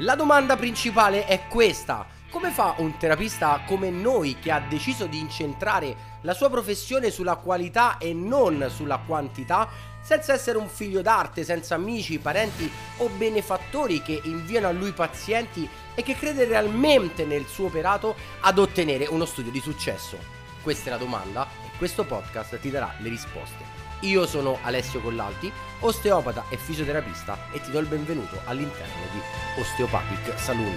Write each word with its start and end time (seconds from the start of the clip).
La 0.00 0.14
domanda 0.14 0.56
principale 0.56 1.24
è 1.24 1.46
questa. 1.48 2.06
Come 2.28 2.50
fa 2.50 2.74
un 2.78 2.98
terapista 2.98 3.62
come 3.66 3.88
noi 3.88 4.36
che 4.38 4.50
ha 4.50 4.60
deciso 4.60 5.06
di 5.06 5.18
incentrare 5.18 6.18
la 6.20 6.34
sua 6.34 6.50
professione 6.50 7.10
sulla 7.10 7.36
qualità 7.36 7.96
e 7.96 8.12
non 8.12 8.66
sulla 8.68 8.98
quantità, 8.98 9.66
senza 10.02 10.34
essere 10.34 10.58
un 10.58 10.68
figlio 10.68 11.00
d'arte, 11.00 11.44
senza 11.44 11.76
amici, 11.76 12.18
parenti 12.18 12.70
o 12.98 13.08
benefattori 13.08 14.02
che 14.02 14.20
inviano 14.24 14.68
a 14.68 14.72
lui 14.72 14.92
pazienti 14.92 15.66
e 15.94 16.02
che 16.02 16.14
crede 16.14 16.44
realmente 16.44 17.24
nel 17.24 17.46
suo 17.46 17.66
operato 17.66 18.16
ad 18.40 18.58
ottenere 18.58 19.06
uno 19.06 19.24
studio 19.24 19.50
di 19.50 19.60
successo? 19.60 20.18
Questa 20.62 20.88
è 20.88 20.92
la 20.92 20.98
domanda 20.98 21.46
e 21.64 21.74
questo 21.78 22.04
podcast 22.04 22.60
ti 22.60 22.70
darà 22.70 22.92
le 22.98 23.08
risposte. 23.08 23.75
Io 24.00 24.26
sono 24.26 24.58
Alessio 24.62 25.00
Collalti, 25.00 25.50
osteopata 25.80 26.44
e 26.50 26.58
fisioterapista 26.58 27.38
e 27.50 27.62
ti 27.62 27.70
do 27.70 27.78
il 27.78 27.86
benvenuto 27.86 28.38
all'interno 28.44 28.92
di 29.10 29.60
Osteopathic 29.60 30.38
Saloon. 30.38 30.76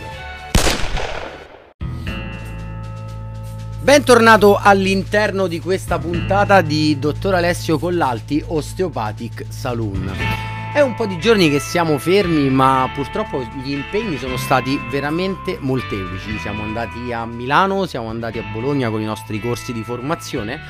Bentornato 3.82 4.56
all'interno 4.56 5.48
di 5.48 5.60
questa 5.60 6.00
puntata 6.00 6.62
di 6.62 6.98
Dottor 6.98 7.36
Alessio 7.36 7.78
Collalti, 7.78 8.42
Osteopathic 8.48 9.46
Saloon. 9.50 10.14
È 10.74 10.80
un 10.80 10.96
po' 10.96 11.06
di 11.06 11.20
giorni 11.20 11.50
che 11.50 11.60
siamo 11.60 11.98
fermi, 11.98 12.50
ma 12.50 12.90
purtroppo 12.94 13.42
gli 13.64 13.72
impegni 13.72 14.18
sono 14.18 14.38
stati 14.38 14.80
veramente 14.90 15.58
molteplici. 15.60 16.38
Siamo 16.40 16.64
andati 16.64 17.12
a 17.12 17.26
Milano, 17.26 17.86
siamo 17.86 18.10
andati 18.10 18.38
a 18.38 18.44
Bologna 18.44 18.90
con 18.90 19.02
i 19.02 19.06
nostri 19.06 19.42
corsi 19.42 19.74
di 19.74 19.84
formazione 19.84 20.62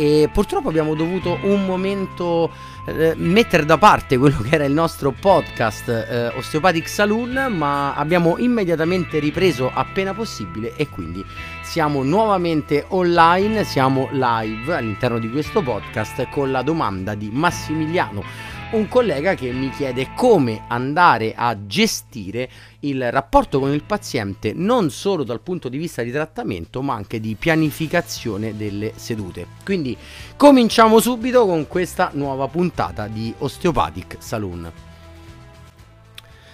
e 0.00 0.30
purtroppo 0.32 0.70
abbiamo 0.70 0.94
dovuto 0.94 1.38
un 1.42 1.66
momento 1.66 2.50
eh, 2.86 3.12
mettere 3.16 3.66
da 3.66 3.76
parte 3.76 4.16
quello 4.16 4.38
che 4.38 4.54
era 4.54 4.64
il 4.64 4.72
nostro 4.72 5.12
podcast 5.12 5.88
eh, 5.90 6.28
Osteopathic 6.38 6.88
Saloon, 6.88 7.52
ma 7.54 7.94
abbiamo 7.94 8.38
immediatamente 8.38 9.18
ripreso 9.18 9.70
appena 9.70 10.14
possibile 10.14 10.74
e 10.74 10.88
quindi 10.88 11.22
siamo 11.60 12.02
nuovamente 12.02 12.86
online, 12.88 13.62
siamo 13.64 14.08
live 14.10 14.74
all'interno 14.74 15.18
di 15.18 15.30
questo 15.30 15.60
podcast 15.60 16.30
con 16.30 16.50
la 16.50 16.62
domanda 16.62 17.14
di 17.14 17.28
Massimiliano 17.30 18.24
un 18.72 18.86
collega 18.86 19.34
che 19.34 19.50
mi 19.50 19.68
chiede 19.70 20.10
come 20.14 20.62
andare 20.68 21.34
a 21.34 21.66
gestire 21.66 22.48
il 22.80 23.10
rapporto 23.10 23.58
con 23.58 23.72
il 23.72 23.82
paziente 23.82 24.52
non 24.54 24.90
solo 24.90 25.24
dal 25.24 25.40
punto 25.40 25.68
di 25.68 25.76
vista 25.76 26.02
di 26.02 26.12
trattamento 26.12 26.80
ma 26.80 26.94
anche 26.94 27.18
di 27.18 27.34
pianificazione 27.34 28.56
delle 28.56 28.92
sedute. 28.94 29.46
Quindi 29.64 29.96
cominciamo 30.36 31.00
subito 31.00 31.46
con 31.46 31.66
questa 31.66 32.10
nuova 32.12 32.46
puntata 32.46 33.08
di 33.08 33.34
Osteopathic 33.38 34.16
Saloon. 34.20 34.72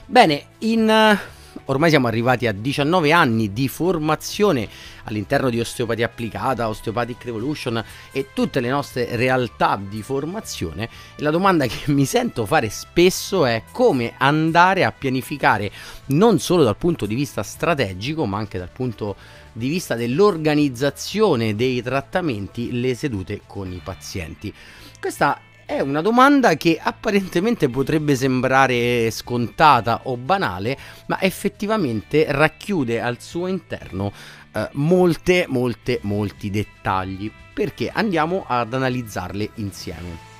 Bene, 0.07 0.45
in 0.59 1.19
ormai 1.65 1.91
siamo 1.91 2.07
arrivati 2.07 2.47
a 2.47 2.53
19 2.53 3.13
anni 3.13 3.53
di 3.53 3.69
formazione 3.69 4.69
all'interno 5.05 5.51
di 5.51 5.61
Osteopatia 5.61 6.07
Applicata, 6.07 6.69
Osteopathic 6.69 7.25
Revolution 7.25 7.83
e 8.13 8.29
tutte 8.33 8.61
le 8.61 8.69
nostre 8.69 9.17
realtà 9.17 9.81
di 9.81 10.03
formazione. 10.03 10.89
E 11.17 11.23
la 11.23 11.31
domanda 11.31 11.67
che 11.67 11.91
mi 11.93 12.05
sento 12.05 12.47
fare 12.47 12.69
spesso 12.71 13.45
è 13.45 13.63
come 13.73 14.15
andare 14.19 14.85
a 14.85 14.93
pianificare 14.93 15.71
non 16.07 16.39
solo 16.39 16.63
dal 16.65 16.77
punto 16.77 17.07
di 17.07 17.15
vista 17.15 17.43
strategico, 17.43 18.27
ma 18.27 18.39
anche 18.39 18.59
dal 18.59 18.71
punto 18.71 19.17
di 19.53 19.69
vista 19.69 19.95
dell'organizzazione 19.95 21.55
dei 21.55 21.83
trattamenti 21.83 22.79
le 22.79 22.95
sedute 22.95 23.41
con 23.47 23.73
i 23.73 23.81
pazienti. 23.83 24.53
Questa 25.01 25.41
è 25.67 25.81
una 25.81 26.01
domanda 26.01 26.55
che 26.55 26.79
apparentemente 26.81 27.69
potrebbe 27.69 28.15
sembrare 28.15 29.11
scontata 29.11 30.03
o 30.05 30.17
banale, 30.17 30.79
ma 31.07 31.21
effettivamente 31.21 32.25
racchiude 32.29 33.01
al 33.01 33.21
suo 33.21 33.49
interno 33.49 34.13
eh, 34.53 34.69
molte, 34.75 35.47
molte, 35.49 35.99
molti 36.03 36.51
dettagli, 36.51 37.31
perché 37.53 37.91
andiamo 37.93 38.45
ad 38.47 38.73
analizzarle 38.73 39.51
insieme. 39.57 40.35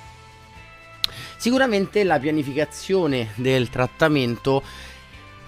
Sicuramente 1.35 2.05
la 2.05 2.19
pianificazione 2.19 3.31
del 3.35 3.69
trattamento 3.69 4.63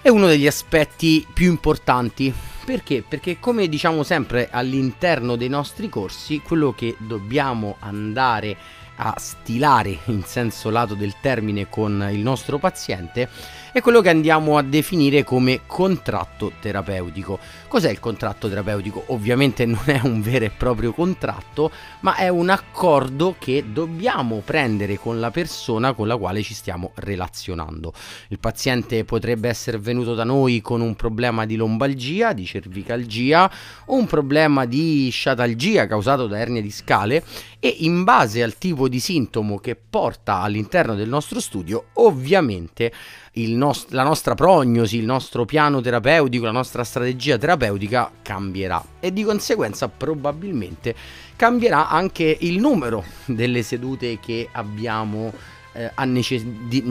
è 0.02 0.10
uno 0.10 0.26
degli 0.26 0.46
aspetti 0.46 1.26
più 1.32 1.48
importanti. 1.48 2.32
Perché? 2.66 3.02
Perché 3.06 3.38
come 3.40 3.66
diciamo 3.66 4.02
sempre 4.02 4.48
all'interno 4.50 5.36
dei 5.36 5.48
nostri 5.48 5.88
corsi, 5.88 6.40
quello 6.40 6.72
che 6.72 6.94
dobbiamo 6.98 7.76
andare 7.80 8.50
a 8.50 8.79
a 9.02 9.14
stilare 9.16 9.98
in 10.06 10.22
senso 10.24 10.68
lato 10.68 10.94
del 10.94 11.14
termine 11.20 11.68
con 11.68 12.06
il 12.12 12.20
nostro 12.20 12.58
paziente 12.58 13.28
è 13.72 13.80
quello 13.80 14.00
che 14.00 14.08
andiamo 14.08 14.58
a 14.58 14.62
definire 14.62 15.22
come 15.22 15.60
contratto 15.66 16.52
terapeutico. 16.60 17.38
Cos'è 17.68 17.90
il 17.90 18.00
contratto 18.00 18.48
terapeutico? 18.48 19.04
Ovviamente 19.08 19.64
non 19.64 19.82
è 19.86 20.00
un 20.02 20.20
vero 20.20 20.44
e 20.44 20.50
proprio 20.50 20.92
contratto, 20.92 21.70
ma 22.00 22.16
è 22.16 22.28
un 22.28 22.48
accordo 22.48 23.36
che 23.38 23.64
dobbiamo 23.72 24.42
prendere 24.44 24.98
con 24.98 25.20
la 25.20 25.30
persona 25.30 25.92
con 25.92 26.08
la 26.08 26.16
quale 26.16 26.42
ci 26.42 26.54
stiamo 26.54 26.90
relazionando. 26.94 27.92
Il 28.28 28.40
paziente 28.40 29.04
potrebbe 29.04 29.48
essere 29.48 29.78
venuto 29.78 30.14
da 30.14 30.24
noi 30.24 30.60
con 30.60 30.80
un 30.80 30.96
problema 30.96 31.46
di 31.46 31.54
lombalgia, 31.54 32.32
di 32.32 32.44
cervicalgia, 32.44 33.50
o 33.86 33.94
un 33.94 34.06
problema 34.06 34.64
di 34.66 35.08
sciatalgia 35.10 35.86
causato 35.86 36.26
da 36.26 36.38
ernia 36.38 36.60
discale 36.60 37.24
e 37.60 37.76
in 37.80 38.04
base 38.04 38.42
al 38.42 38.58
tipo 38.58 38.88
di 38.88 38.98
sintomo 38.98 39.58
che 39.58 39.76
porta 39.76 40.40
all'interno 40.40 40.94
del 40.94 41.08
nostro 41.08 41.40
studio, 41.40 41.88
ovviamente 41.94 42.92
nost- 43.32 43.92
la 43.92 44.02
nostra 44.02 44.34
prognosi, 44.34 44.96
il 44.98 45.04
nostro 45.04 45.44
piano 45.44 45.80
terapeutico, 45.80 46.44
la 46.44 46.50
nostra 46.50 46.84
strategia 46.84 47.38
terapeutica 47.38 48.10
cambierà 48.22 48.84
e 48.98 49.12
di 49.12 49.22
conseguenza 49.22 49.88
probabilmente 49.88 50.94
cambierà 51.36 51.88
anche 51.88 52.36
il 52.40 52.58
numero 52.58 53.04
delle 53.26 53.62
sedute 53.62 54.18
che 54.18 54.48
abbiamo 54.52 55.32
eh, 55.72 55.90
necess- 56.04 56.44
di, 56.44 56.82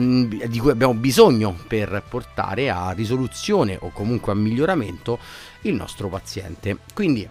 di, 0.48 0.58
cui 0.58 0.70
abbiamo 0.70 0.94
bisogno 0.94 1.56
per 1.68 2.02
portare 2.08 2.70
a 2.70 2.90
risoluzione 2.92 3.76
o 3.78 3.90
comunque 3.90 4.32
a 4.32 4.34
miglioramento 4.34 5.18
il 5.62 5.74
nostro 5.74 6.08
paziente. 6.08 6.78
Quindi 6.94 7.28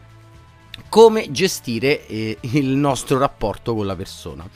come 0.88 1.32
gestire 1.32 2.06
eh, 2.08 2.38
il 2.42 2.68
nostro 2.68 3.18
rapporto 3.18 3.76
con 3.76 3.86
la 3.86 3.96
persona. 3.96 4.48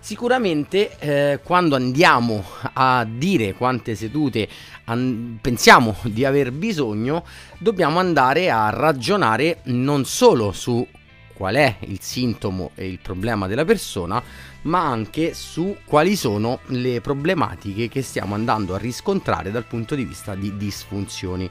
Sicuramente 0.00 0.96
eh, 0.98 1.40
quando 1.42 1.76
andiamo 1.76 2.44
a 2.72 3.06
dire 3.08 3.54
quante 3.54 3.94
sedute 3.94 4.48
an- 4.84 5.38
pensiamo 5.40 5.96
di 6.04 6.24
aver 6.24 6.52
bisogno, 6.52 7.24
dobbiamo 7.58 7.98
andare 7.98 8.50
a 8.50 8.70
ragionare 8.70 9.60
non 9.64 10.04
solo 10.04 10.52
su 10.52 10.86
qual 11.34 11.54
è 11.54 11.76
il 11.80 12.00
sintomo 12.00 12.72
e 12.74 12.88
il 12.88 12.98
problema 13.00 13.46
della 13.46 13.64
persona, 13.64 14.20
ma 14.62 14.84
anche 14.84 15.34
su 15.34 15.76
quali 15.84 16.16
sono 16.16 16.58
le 16.66 17.00
problematiche 17.00 17.88
che 17.88 18.02
stiamo 18.02 18.34
andando 18.34 18.74
a 18.74 18.78
riscontrare 18.78 19.52
dal 19.52 19.64
punto 19.64 19.94
di 19.94 20.04
vista 20.04 20.34
di 20.34 20.56
disfunzioni. 20.56 21.48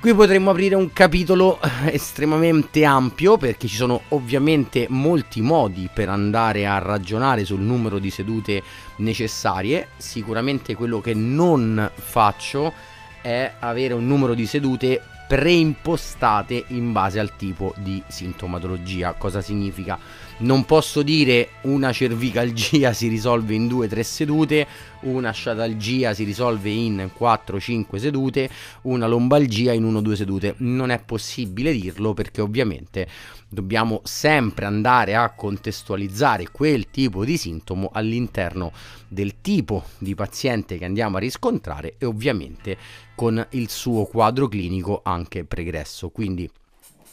Qui 0.00 0.14
potremmo 0.14 0.50
aprire 0.50 0.76
un 0.76 0.92
capitolo 0.92 1.60
eh, 1.60 1.92
estremamente 1.92 2.84
ampio 2.84 3.36
perché 3.36 3.66
ci 3.66 3.74
sono 3.74 4.02
ovviamente 4.10 4.86
molti 4.88 5.40
modi 5.40 5.90
per 5.92 6.08
andare 6.08 6.68
a 6.68 6.78
ragionare 6.78 7.44
sul 7.44 7.58
numero 7.58 7.98
di 7.98 8.08
sedute 8.08 8.62
necessarie. 8.98 9.88
Sicuramente 9.96 10.76
quello 10.76 11.00
che 11.00 11.14
non 11.14 11.90
faccio 11.92 12.72
è 13.20 13.54
avere 13.58 13.92
un 13.92 14.06
numero 14.06 14.34
di 14.34 14.46
sedute 14.46 15.02
preimpostate 15.26 16.66
in 16.68 16.92
base 16.92 17.18
al 17.18 17.34
tipo 17.34 17.74
di 17.78 18.00
sintomatologia. 18.06 19.14
Cosa 19.14 19.40
significa? 19.40 19.98
Non 20.40 20.64
posso 20.66 21.02
dire 21.02 21.48
una 21.62 21.90
cervicalgia 21.90 22.92
si 22.92 23.08
risolve 23.08 23.54
in 23.54 23.66
2-3 23.66 24.00
sedute, 24.02 24.66
una 25.00 25.32
sciatalgia 25.32 26.14
si 26.14 26.22
risolve 26.22 26.70
in 26.70 27.10
4-5 27.18 27.96
sedute, 27.96 28.48
una 28.82 29.08
lombalgia 29.08 29.72
in 29.72 29.84
1-2 29.84 30.12
sedute. 30.12 30.54
Non 30.58 30.90
è 30.90 31.02
possibile 31.02 31.72
dirlo 31.72 32.14
perché 32.14 32.40
ovviamente 32.40 33.08
dobbiamo 33.48 34.00
sempre 34.04 34.64
andare 34.64 35.16
a 35.16 35.28
contestualizzare 35.30 36.50
quel 36.52 36.88
tipo 36.88 37.24
di 37.24 37.36
sintomo 37.36 37.90
all'interno 37.92 38.70
del 39.08 39.40
tipo 39.40 39.86
di 39.98 40.14
paziente 40.14 40.78
che 40.78 40.84
andiamo 40.84 41.16
a 41.16 41.20
riscontrare 41.20 41.96
e 41.98 42.06
ovviamente 42.06 42.76
con 43.16 43.44
il 43.50 43.68
suo 43.68 44.04
quadro 44.04 44.46
clinico 44.46 45.00
anche 45.02 45.44
pregresso. 45.44 46.10
Quindi 46.10 46.48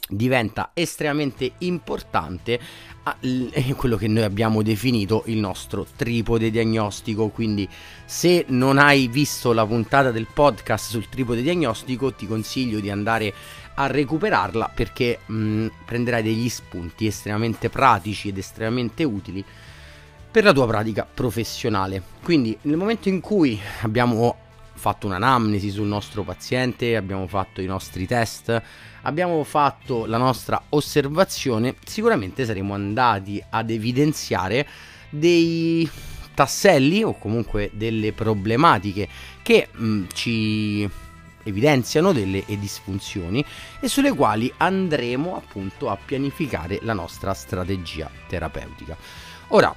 diventa 0.07 0.71
estremamente 0.73 1.53
importante 1.59 2.59
quello 3.75 3.97
che 3.97 4.07
noi 4.07 4.23
abbiamo 4.23 4.61
definito 4.61 5.23
il 5.27 5.37
nostro 5.37 5.85
tripode 5.95 6.49
diagnostico. 6.51 7.29
Quindi 7.29 7.67
se 8.05 8.45
non 8.49 8.77
hai 8.77 9.07
visto 9.07 9.53
la 9.53 9.65
puntata 9.65 10.11
del 10.11 10.27
podcast 10.31 10.89
sul 10.89 11.09
tripode 11.09 11.41
diagnostico 11.41 12.13
ti 12.13 12.27
consiglio 12.27 12.79
di 12.79 12.89
andare 12.89 13.33
a 13.75 13.87
recuperarla 13.87 14.71
perché 14.73 15.19
mh, 15.25 15.67
prenderai 15.85 16.23
degli 16.23 16.49
spunti 16.49 17.07
estremamente 17.07 17.69
pratici 17.69 18.29
ed 18.29 18.37
estremamente 18.37 19.03
utili 19.03 19.43
per 20.31 20.43
la 20.43 20.53
tua 20.53 20.67
pratica 20.67 21.07
professionale. 21.11 22.01
Quindi 22.23 22.57
nel 22.63 22.77
momento 22.77 23.09
in 23.09 23.21
cui 23.21 23.59
abbiamo 23.81 24.43
fatto 24.75 25.07
un'anamnesi 25.07 25.69
sul 25.69 25.87
nostro 25.87 26.23
paziente, 26.23 26.95
abbiamo 26.95 27.27
fatto 27.27 27.61
i 27.61 27.65
nostri 27.65 28.05
test, 28.05 28.61
abbiamo 29.01 29.43
fatto 29.43 30.05
la 30.05 30.17
nostra 30.17 30.61
osservazione, 30.69 31.75
sicuramente 31.83 32.45
saremo 32.45 32.73
andati 32.73 33.43
ad 33.49 33.69
evidenziare 33.69 34.67
dei 35.09 35.89
tasselli 36.33 37.03
o 37.03 37.17
comunque 37.17 37.71
delle 37.73 38.11
problematiche 38.11 39.07
che 39.41 39.69
mh, 39.71 39.85
mm, 39.85 40.03
ci 40.13 40.89
evidenziano 41.43 42.11
delle 42.11 42.43
disfunzioni 42.47 43.43
e 43.79 43.87
sulle 43.87 44.13
quali 44.13 44.51
andremo 44.57 45.35
appunto 45.35 45.89
a 45.89 45.97
pianificare 45.97 46.79
la 46.81 46.93
nostra 46.93 47.33
strategia 47.33 48.09
terapeutica. 48.27 48.97
Ora, 49.49 49.73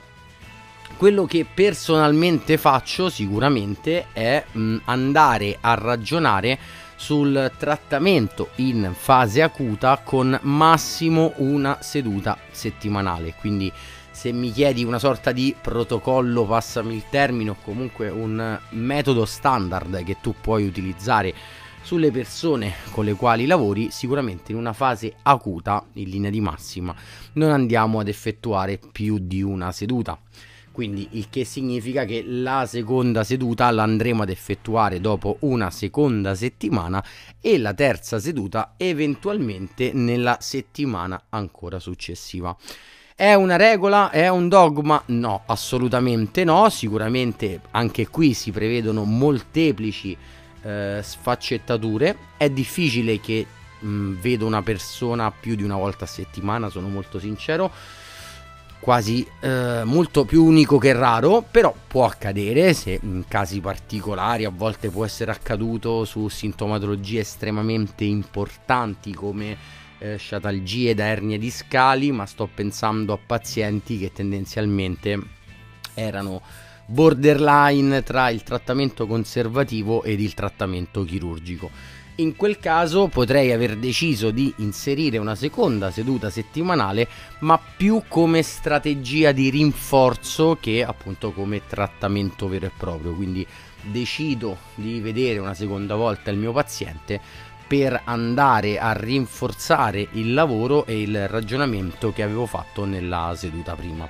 quello 0.99 1.27
che 1.27 1.47
personalmente 1.47 2.59
faccio 2.59 3.09
sicuramente 3.09 4.07
è 4.13 4.45
mh, 4.51 4.79
andare 4.87 5.57
a 5.61 5.75
ragionare 5.75 6.59
sul 6.97 7.53
trattamento 7.57 8.49
in 8.57 8.91
fase 8.93 9.41
acuta 9.41 10.01
con 10.03 10.37
massimo 10.43 11.35
una 11.37 11.79
seduta 11.81 12.37
settimanale, 12.51 13.35
quindi 13.39 13.73
se 14.11 14.33
mi 14.33 14.51
chiedi 14.51 14.83
una 14.83 14.99
sorta 14.99 15.31
di 15.31 15.55
protocollo, 15.59 16.45
passami 16.45 16.97
il 16.97 17.05
termine, 17.09 17.51
o 17.51 17.57
comunque 17.63 18.09
un 18.09 18.59
metodo 18.71 19.25
standard 19.25 20.03
che 20.03 20.17
tu 20.21 20.35
puoi 20.41 20.67
utilizzare 20.67 21.33
sulle 21.81 22.11
persone 22.11 22.75
con 22.91 23.05
le 23.05 23.15
quali 23.15 23.47
lavori, 23.47 23.93
sicuramente 23.93 24.51
in 24.51 24.59
una 24.59 24.73
fase 24.73 25.15
acuta, 25.23 25.87
in 25.93 26.09
linea 26.09 26.31
di 26.31 26.41
massima, 26.41 26.93
non 27.35 27.53
andiamo 27.53 28.01
ad 28.01 28.09
effettuare 28.09 28.81
più 28.91 29.19
di 29.21 29.41
una 29.41 29.71
seduta. 29.71 30.19
Quindi 30.79 31.09
il 31.15 31.27
che 31.29 31.45
significa 31.45 32.05
che 32.05 32.23
la 32.25 32.65
seconda 32.65 33.25
seduta 33.25 33.69
l'andremo 33.69 34.23
ad 34.23 34.29
effettuare 34.29 35.01
dopo 35.01 35.39
una 35.41 35.73
seconda 35.73 36.37
settimana 36.37 37.05
e 37.41 37.59
la 37.59 37.75
terza 37.75 38.21
seduta 38.21 38.75
eventualmente 38.77 39.91
nella 39.93 40.37
settimana 40.41 41.21
ancora 41.31 41.81
successiva. 41.81 42.57
È 43.13 43.35
una 43.35 43.57
regola? 43.57 44.11
È 44.11 44.29
un 44.29 44.49
dogma? 44.49 45.03
No, 45.07 45.43
assolutamente 45.47 46.45
no. 46.45 46.69
Sicuramente 46.69 47.61
anche 47.73 48.07
qui 48.07 48.33
si 48.33 48.53
prevedono 48.53 49.03
molteplici 49.03 50.17
eh, 50.63 51.01
sfaccettature. 51.03 52.17
È 52.37 52.49
difficile 52.51 53.19
che 53.19 53.45
mh, 53.81 54.21
vedo 54.21 54.47
una 54.47 54.63
persona 54.63 55.33
più 55.33 55.57
di 55.57 55.65
una 55.65 55.75
volta 55.75 56.05
a 56.05 56.07
settimana, 56.07 56.69
sono 56.69 56.87
molto 56.87 57.19
sincero. 57.19 57.73
Quasi 58.81 59.27
eh, 59.41 59.83
molto 59.85 60.25
più 60.25 60.45
unico 60.45 60.79
che 60.79 60.93
raro, 60.93 61.45
però 61.49 61.75
può 61.87 62.07
accadere 62.07 62.73
se 62.73 62.99
in 63.03 63.25
casi 63.29 63.61
particolari 63.61 64.45
a 64.45 64.51
volte 64.51 64.89
può 64.89 65.05
essere 65.05 65.31
accaduto 65.31 66.05
su 66.05 66.29
sintomatologie 66.29 67.21
estremamente 67.21 68.05
importanti 68.05 69.13
come 69.13 69.57
eh, 69.99 70.17
sciatalgie 70.17 70.95
da 70.95 71.07
ernie 71.07 71.39
discali, 71.39 72.13
ma 72.13 72.25
sto 72.25 72.49
pensando 72.53 73.13
a 73.13 73.19
pazienti 73.19 73.99
che 73.99 74.13
tendenzialmente 74.13 75.21
erano 75.95 76.41
borderline 76.87 78.03
tra 78.03 78.31
il 78.31 78.43
trattamento 78.43 79.07
conservativo 79.07 80.03
ed 80.05 80.21
il 80.21 80.33
trattamento 80.33 81.05
chirurgico. 81.05 81.71
In 82.21 82.35
quel 82.35 82.59
caso 82.59 83.07
potrei 83.07 83.53
aver 83.53 83.77
deciso 83.77 84.33
di 84.33 84.53
inserire 84.57 85.19
una 85.19 85.37
seconda 85.37 85.93
seduta 85.93 86.31
settimanale, 86.31 87.07
ma 87.41 87.61
più 87.77 88.03
come 88.09 88.43
strategia 88.43 89.31
di 89.31 89.51
rinforzo 89.51 90.59
che 90.61 90.83
appunto 90.83 91.31
come 91.31 91.65
trattamento 91.65 92.49
vero 92.49 92.67
e 92.67 92.73
proprio. 92.77 93.15
Quindi 93.15 93.47
decido 93.83 94.57
di 94.75 94.99
vedere 94.99 95.39
una 95.39 95.55
seconda 95.55 95.95
volta 95.95 96.33
il 96.33 96.39
mio 96.39 96.51
paziente 96.51 97.21
per 97.69 98.01
andare 98.03 98.81
a 98.81 98.93
rinforzare 98.95 100.09
il 100.15 100.35
lavoro 100.35 100.87
e 100.87 101.01
il 101.01 101.29
ragionamento 101.29 102.13
che 102.13 102.25
avevo 102.25 102.47
fatto 102.47 102.85
nella 102.85 103.33
seduta 103.37 103.77
prima. 103.77 104.09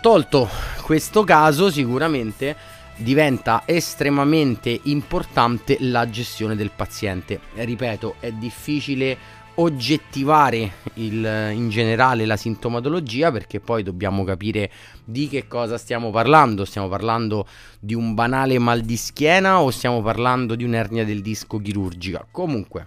Tolto 0.00 0.48
questo 0.82 1.22
caso, 1.22 1.70
sicuramente 1.70 2.73
diventa 2.96 3.62
estremamente 3.66 4.80
importante 4.84 5.76
la 5.80 6.08
gestione 6.08 6.56
del 6.56 6.70
paziente. 6.70 7.40
Ripeto, 7.54 8.16
è 8.20 8.30
difficile 8.32 9.42
oggettivare 9.56 10.72
il, 10.94 11.52
in 11.52 11.68
generale 11.68 12.26
la 12.26 12.36
sintomatologia 12.36 13.30
perché 13.30 13.60
poi 13.60 13.82
dobbiamo 13.82 14.24
capire 14.24 14.70
di 15.04 15.28
che 15.28 15.46
cosa 15.46 15.78
stiamo 15.78 16.10
parlando. 16.10 16.64
Stiamo 16.64 16.88
parlando 16.88 17.46
di 17.80 17.94
un 17.94 18.14
banale 18.14 18.58
mal 18.58 18.80
di 18.80 18.96
schiena 18.96 19.60
o 19.60 19.70
stiamo 19.70 20.02
parlando 20.02 20.54
di 20.54 20.64
un'ernia 20.64 21.04
del 21.04 21.22
disco 21.22 21.58
chirurgica. 21.58 22.26
Comunque, 22.30 22.86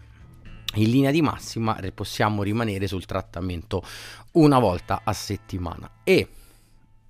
in 0.76 0.90
linea 0.90 1.12
di 1.12 1.22
massima 1.22 1.78
possiamo 1.94 2.44
rimanere 2.44 2.88
sul 2.88 3.06
trattamento 3.06 3.82
una 4.34 4.60
volta 4.60 5.02
a 5.04 5.14
settimana 5.14 5.90
e 6.04 6.28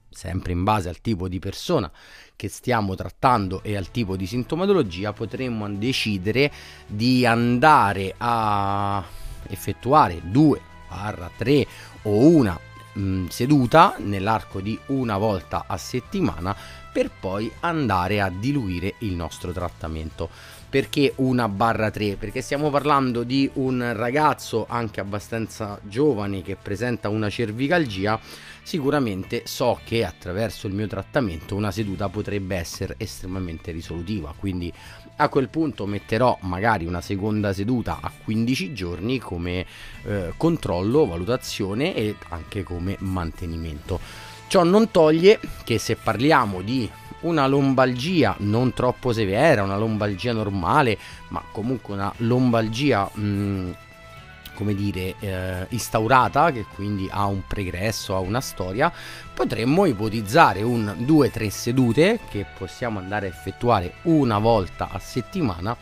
sempre 0.10 0.52
in 0.52 0.64
base 0.64 0.90
al 0.90 1.02
tipo 1.02 1.28
di 1.28 1.40
persona 1.40 1.92
che 2.36 2.50
stiamo 2.50 2.96
trattando 2.96 3.62
e 3.64 3.76
al 3.76 3.92
tipo 3.92 4.16
di 4.16 4.28
sintomatologia 4.28 5.14
potremmo 5.14 5.68
decidere 5.70 6.52
di 6.86 7.26
andare 7.26 8.14
a 8.18 9.04
effettuare 9.48 10.22
2 10.24 10.62
3 11.38 11.68
o 12.04 12.28
una 12.28 12.60
mh, 12.94 13.28
seduta 13.28 13.96
nell'arco 13.98 14.60
di 14.62 14.78
una 14.88 15.18
volta 15.18 15.66
a 15.68 15.78
settimana 15.78 16.56
per 16.92 17.12
poi 17.12 17.52
andare 17.60 18.22
a 18.22 18.30
diluire 18.30 18.96
il 19.00 19.14
nostro 19.14 19.52
trattamento. 19.52 20.30
Perché 20.70 21.14
una 21.18 21.48
barra 21.48 21.92
3? 21.92 22.16
Perché 22.16 22.42
stiamo 22.42 22.70
parlando 22.70 23.24
di 23.24 23.50
un 23.54 23.94
ragazzo 23.96 24.66
anche 24.68 25.00
abbastanza 25.00 25.80
giovane 25.84 26.42
che 26.42 26.56
presenta 26.56 27.08
una 27.08 27.30
cervicalgia 27.30 28.20
sicuramente 28.68 29.44
so 29.46 29.80
che 29.86 30.04
attraverso 30.04 30.68
il 30.68 30.74
mio 30.74 30.88
trattamento 30.88 31.56
una 31.56 31.72
seduta 31.72 32.10
potrebbe 32.10 32.58
essere 32.58 32.96
estremamente 32.98 33.72
risolutiva 33.72 34.34
quindi 34.38 34.74
a 35.16 35.30
quel 35.30 35.48
punto 35.48 35.86
metterò 35.86 36.38
magari 36.42 36.86
una 36.86 37.00
seconda 37.00 37.54
seduta 37.54 38.00
a 38.02 38.12
15 38.26 38.74
giorni 38.74 39.20
come 39.20 39.66
eh, 40.04 40.34
controllo, 40.36 41.06
valutazione 41.06 41.96
e 41.96 42.16
anche 42.30 42.64
come 42.64 42.98
mantenimento. 43.00 44.00
Ciò 44.48 44.64
non 44.64 44.92
toglie 44.92 45.40
che 45.64 45.80
se 45.80 45.96
parliamo 45.96 46.62
di 46.62 46.88
una 47.22 47.48
lombalgia 47.48 48.36
non 48.40 48.74
troppo 48.74 49.12
severa, 49.14 49.64
una 49.64 49.78
lombalgia 49.78 50.34
normale, 50.34 50.98
ma 51.30 51.42
comunque 51.52 51.96
una 51.96 52.14
lombalgia 52.18 53.10
mh, 53.12 53.72
come 54.58 54.74
dire, 54.74 55.14
eh, 55.20 55.68
instaurata, 55.70 56.52
che 56.52 56.66
quindi 56.74 57.08
ha 57.12 57.26
un 57.26 57.44
pregresso, 57.46 58.16
ha 58.16 58.20
una 58.20 58.42
storia, 58.42 58.92
potremmo 59.34 59.86
ipotizzare 59.86 60.64
un 60.64 60.96
2-3 61.06 61.48
sedute 61.50 62.20
che 62.32 62.48
possiamo 62.58 62.98
andare 62.98 63.28
a 63.28 63.30
effettuare 63.30 63.94
una 64.04 64.40
volta 64.40 64.90
a 64.92 64.98
settimana 64.98 65.78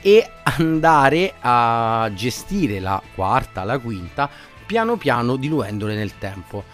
e 0.00 0.28
andare 0.42 1.34
a 1.38 2.10
gestire 2.12 2.80
la 2.80 3.00
quarta, 3.14 3.62
la 3.62 3.78
quinta, 3.78 4.28
piano 4.66 4.96
piano 4.96 5.36
diluendole 5.36 5.94
nel 5.94 6.18
tempo. 6.18 6.64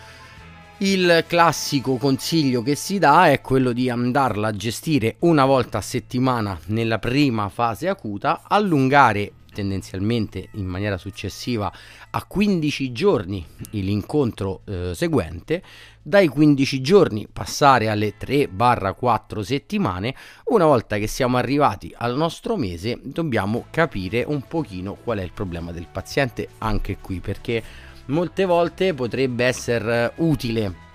Il 0.78 1.24
classico 1.26 1.96
consiglio 1.96 2.62
che 2.62 2.74
si 2.74 2.98
dà 2.98 3.28
è 3.30 3.40
quello 3.40 3.72
di 3.72 3.88
andarla 3.90 4.48
a 4.48 4.56
gestire 4.56 5.16
una 5.20 5.44
volta 5.44 5.78
a 5.78 5.82
settimana 5.82 6.58
nella 6.66 6.98
prima 6.98 7.48
fase 7.48 7.88
acuta, 7.88 8.42
allungare 8.48 9.32
tendenzialmente 9.54 10.48
in 10.52 10.66
maniera 10.66 10.98
successiva 10.98 11.72
a 12.10 12.24
15 12.24 12.92
giorni 12.92 13.46
l'incontro 13.70 14.60
eh, 14.66 14.92
seguente, 14.94 15.62
dai 16.02 16.28
15 16.28 16.80
giorni 16.82 17.26
passare 17.32 17.88
alle 17.88 18.14
3-4 18.20 19.40
settimane, 19.40 20.14
una 20.46 20.66
volta 20.66 20.98
che 20.98 21.06
siamo 21.06 21.38
arrivati 21.38 21.94
al 21.96 22.14
nostro 22.14 22.56
mese 22.56 23.00
dobbiamo 23.02 23.64
capire 23.70 24.24
un 24.26 24.42
pochino 24.42 24.94
qual 25.02 25.18
è 25.18 25.22
il 25.22 25.32
problema 25.32 25.72
del 25.72 25.88
paziente 25.90 26.48
anche 26.58 26.98
qui 27.00 27.20
perché 27.20 27.62
molte 28.06 28.44
volte 28.44 28.92
potrebbe 28.92 29.44
essere 29.44 30.12
utile 30.16 30.92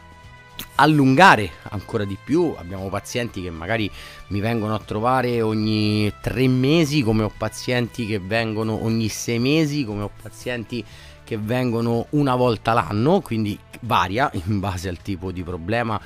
allungare 0.76 1.52
ancora 1.70 2.06
di 2.06 2.18
più. 2.22 2.54
Abbiamo 2.58 2.90
pazienti 2.90 3.42
che 3.42 3.50
magari 3.50 3.90
mi 4.28 4.40
vengono 4.40 4.74
a 4.74 4.80
trovare 4.80 5.42
ogni 5.42 6.12
tre 6.22 6.48
mesi, 6.48 7.02
come 7.02 7.24
ho 7.24 7.32
pazienti 7.36 8.06
che 8.06 8.20
vengono 8.20 8.84
ogni 8.84 9.08
sei 9.10 9.40
mesi, 9.40 9.86
come 9.86 10.04
ho 10.04 10.12
pazienti 10.22 10.84
che 11.24 11.38
vengono 11.38 12.08
una 12.12 12.36
volta 12.36 12.74
l'anno, 12.74 13.22
quindi 13.22 13.58
varia 13.82 14.32
in 14.48 14.60
base 14.60 14.90
al 14.90 15.02
tipo 15.02 15.32
di 15.32 15.44
problema 15.44 16.00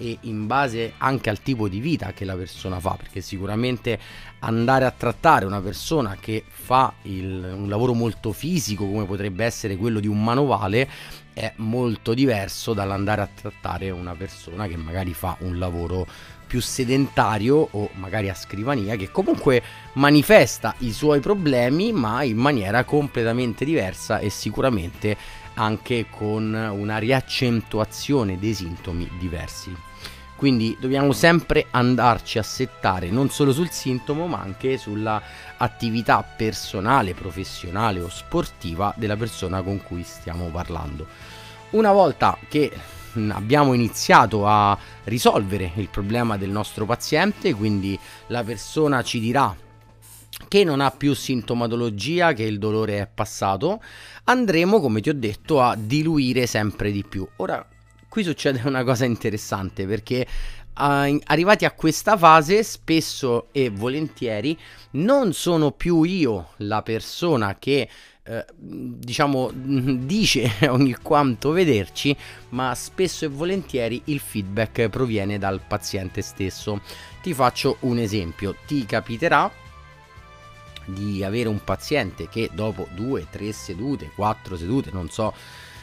e 0.00 0.16
in 0.22 0.46
base 0.46 0.94
anche 0.96 1.28
al 1.28 1.42
tipo 1.42 1.68
di 1.68 1.78
vita 1.78 2.12
che 2.14 2.24
la 2.24 2.34
persona 2.34 2.80
fa, 2.80 2.96
perché 2.96 3.20
sicuramente 3.20 3.98
andare 4.38 4.86
a 4.86 4.90
trattare 4.90 5.44
una 5.44 5.60
persona 5.60 6.16
che 6.18 6.42
fa 6.48 6.94
il, 7.02 7.52
un 7.54 7.68
lavoro 7.68 7.92
molto 7.92 8.32
fisico 8.32 8.86
come 8.86 9.04
potrebbe 9.04 9.44
essere 9.44 9.76
quello 9.76 10.00
di 10.00 10.06
un 10.06 10.24
manovale 10.24 10.88
è 11.32 11.52
molto 11.56 12.14
diverso 12.14 12.72
dall'andare 12.72 13.22
a 13.22 13.28
trattare 13.32 13.90
una 13.90 14.14
persona 14.14 14.66
che 14.66 14.76
magari 14.76 15.14
fa 15.14 15.36
un 15.40 15.58
lavoro 15.58 16.06
più 16.46 16.60
sedentario 16.60 17.68
o 17.70 17.90
magari 17.94 18.28
a 18.28 18.34
scrivania 18.34 18.96
che 18.96 19.10
comunque 19.12 19.62
manifesta 19.94 20.74
i 20.78 20.92
suoi 20.92 21.20
problemi 21.20 21.92
ma 21.92 22.24
in 22.24 22.38
maniera 22.38 22.82
completamente 22.84 23.64
diversa 23.64 24.18
e 24.18 24.30
sicuramente 24.30 25.16
anche 25.54 26.06
con 26.10 26.52
una 26.52 26.98
riaccentuazione 26.98 28.38
dei 28.38 28.54
sintomi 28.54 29.08
diversi. 29.18 29.89
Quindi 30.40 30.74
dobbiamo 30.80 31.12
sempre 31.12 31.66
andarci 31.70 32.38
a 32.38 32.42
settare 32.42 33.10
non 33.10 33.28
solo 33.28 33.52
sul 33.52 33.68
sintomo 33.68 34.26
ma 34.26 34.40
anche 34.40 34.78
sulla 34.78 35.20
attività 35.58 36.22
personale, 36.22 37.12
professionale 37.12 38.00
o 38.00 38.08
sportiva 38.08 38.94
della 38.96 39.18
persona 39.18 39.60
con 39.60 39.82
cui 39.82 40.02
stiamo 40.02 40.46
parlando. 40.46 41.06
Una 41.72 41.92
volta 41.92 42.38
che 42.48 42.72
abbiamo 43.28 43.74
iniziato 43.74 44.46
a 44.46 44.78
risolvere 45.04 45.72
il 45.74 45.90
problema 45.90 46.38
del 46.38 46.48
nostro 46.48 46.86
paziente, 46.86 47.52
quindi 47.52 47.98
la 48.28 48.42
persona 48.42 49.02
ci 49.02 49.20
dirà 49.20 49.54
che 50.48 50.64
non 50.64 50.80
ha 50.80 50.90
più 50.90 51.12
sintomatologia, 51.12 52.32
che 52.32 52.44
il 52.44 52.58
dolore 52.58 53.00
è 53.00 53.08
passato, 53.12 53.82
andremo, 54.24 54.80
come 54.80 55.02
ti 55.02 55.10
ho 55.10 55.14
detto, 55.14 55.60
a 55.60 55.76
diluire 55.76 56.46
sempre 56.46 56.90
di 56.90 57.04
più. 57.06 57.28
Ora, 57.36 57.62
qui 58.10 58.22
succede 58.24 58.60
una 58.68 58.84
cosa 58.84 59.06
interessante 59.06 59.86
perché 59.86 60.26
arrivati 60.72 61.66
a 61.66 61.72
questa 61.72 62.16
fase, 62.16 62.62
spesso 62.62 63.48
e 63.52 63.68
volentieri, 63.68 64.56
non 64.92 65.34
sono 65.34 65.72
più 65.72 66.04
io 66.04 66.50
la 66.58 66.80
persona 66.80 67.56
che 67.58 67.86
eh, 68.22 68.44
diciamo 68.56 69.50
dice 69.52 70.50
ogni 70.68 70.94
quanto 70.94 71.50
vederci 71.50 72.16
ma 72.50 72.74
spesso 72.74 73.24
e 73.24 73.28
volentieri 73.28 74.02
il 74.06 74.20
feedback 74.20 74.88
proviene 74.88 75.38
dal 75.38 75.60
paziente 75.66 76.22
stesso. 76.22 76.80
Ti 77.22 77.34
faccio 77.34 77.76
un 77.80 77.98
esempio. 77.98 78.56
Ti 78.66 78.86
capiterà 78.86 79.50
di 80.86 81.22
avere 81.22 81.48
un 81.48 81.62
paziente 81.62 82.28
che 82.28 82.50
dopo 82.52 82.88
due, 82.94 83.26
tre 83.30 83.52
sedute, 83.52 84.10
quattro 84.14 84.56
sedute, 84.56 84.90
non 84.90 85.08
so, 85.10 85.32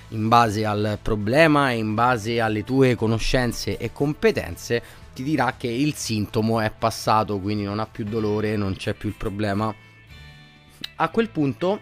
in 0.10 0.28
base 0.28 0.66
al 0.66 1.00
problema 1.02 1.72
e 1.72 1.78
in 1.78 1.94
base 1.94 2.40
alle 2.40 2.64
tue 2.64 2.96
conoscenze 2.96 3.78
e 3.78 3.92
competenze, 3.92 4.82
ti 5.14 5.24
dirà 5.24 5.56
che 5.58 5.68
il 5.68 5.96
sintomo 5.96 6.60
è 6.60 6.72
passato, 6.72 7.40
quindi 7.40 7.64
non 7.64 7.80
ha 7.80 7.88
più 7.88 8.06
dolore, 8.06 8.56
non 8.56 8.76
c'è 8.76 8.94
più 8.94 9.10
il 9.10 9.16
problema. 9.16 9.74
A 10.96 11.10
quel 11.10 11.30
punto 11.30 11.80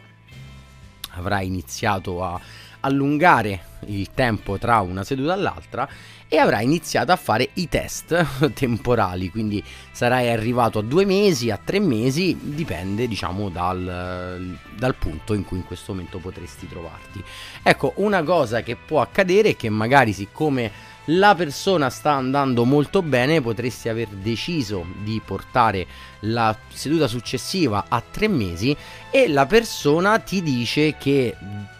avrai 1.11 1.47
iniziato 1.47 2.23
a 2.23 2.39
allungare 2.85 3.73
il 3.87 4.11
tempo 4.13 4.57
tra 4.57 4.79
una 4.79 5.03
seduta 5.03 5.33
all'altra 5.33 5.87
e 6.27 6.37
avrai 6.37 6.63
iniziato 6.63 7.11
a 7.11 7.15
fare 7.15 7.49
i 7.53 7.69
test 7.69 8.25
temporali, 8.53 9.29
quindi 9.29 9.63
sarai 9.91 10.29
arrivato 10.29 10.79
a 10.79 10.81
due 10.81 11.05
mesi, 11.05 11.51
a 11.51 11.59
tre 11.63 11.79
mesi, 11.79 12.35
dipende 12.39 13.07
diciamo 13.07 13.49
dal, 13.49 14.57
dal 14.75 14.95
punto 14.95 15.33
in 15.33 15.45
cui 15.45 15.57
in 15.57 15.65
questo 15.65 15.93
momento 15.93 16.17
potresti 16.17 16.67
trovarti. 16.67 17.23
Ecco, 17.61 17.93
una 17.97 18.23
cosa 18.23 18.61
che 18.61 18.75
può 18.75 19.01
accadere 19.01 19.49
è 19.49 19.55
che 19.55 19.69
magari 19.69 20.13
siccome 20.13 20.93
la 21.09 21.35
persona 21.35 21.91
sta 21.91 22.13
andando 22.13 22.65
molto 22.65 23.03
bene, 23.03 23.39
potresti 23.39 23.89
aver 23.89 24.07
deciso 24.07 24.85
di 25.03 25.21
portare 25.23 25.85
la 26.21 26.57
seduta 26.69 27.07
successiva 27.07 27.85
a 27.87 28.01
tre 28.01 28.27
mesi 28.27 28.75
e 29.11 29.27
la 29.27 29.45
persona 29.45 30.17
ti 30.17 30.41
dice 30.41 30.95
che 30.97 31.35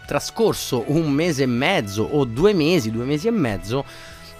trascorso 0.06 0.84
un 0.88 1.12
mese 1.12 1.44
e 1.44 1.48
mezzo 1.48 2.04
o 2.04 2.26
due 2.26 2.54
mesi, 2.54 2.92
due 2.92 3.06
mesi 3.06 3.28
e 3.28 3.32
mezzo, 3.32 3.86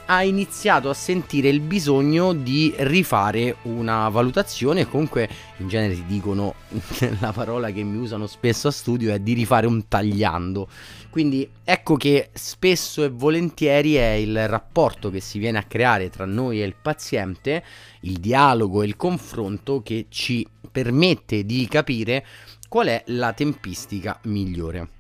ha 0.08 0.24
iniziato 0.24 0.90
a 0.90 0.94
sentire 0.94 1.50
il 1.50 1.62
bisogno 1.62 2.34
di 2.34 2.74
rifare 2.78 3.58
una 3.64 4.08
valutazione. 4.10 4.88
Comunque, 4.88 5.28
in 5.58 5.68
genere 5.68 5.96
ti 5.96 6.06
dicono 6.06 6.56
la 7.20 7.32
parola 7.32 7.72
che 7.72 7.84
mi 7.84 7.98
usano 7.98 8.28
spesso 8.28 8.68
a 8.68 8.72
studio 8.72 9.14
è 9.14 9.20
di 9.20 9.34
rifare 9.34 9.66
un 9.66 9.88
tagliando. 9.88 10.68
Quindi 11.10 11.50
ecco 11.64 11.96
che 11.96 12.30
spesso 12.34 13.04
e 13.04 13.10
volentieri 13.10 13.96
è 13.96 14.12
il 14.12 14.48
rapporto 14.48 15.10
che 15.10 15.22
si 15.22 15.40
viene 15.40 15.58
a 15.58 15.64
creare 15.64 16.10
tra 16.10 16.26
noi 16.26 16.62
e 16.62 16.66
il 16.66 16.76
paziente, 16.80 17.64
il 18.02 18.20
dialogo 18.20 18.82
e 18.84 18.86
il 18.86 18.98
confronto 18.98 19.82
che 19.82 20.08
ci 20.10 20.46
permette 20.70 21.46
di 21.46 21.68
capire 21.68 22.26
qual 22.68 22.88
è 22.88 23.04
la 23.08 23.32
tempistica 23.32 24.20
migliore. 24.24 24.95